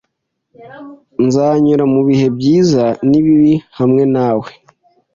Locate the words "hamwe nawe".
3.77-4.49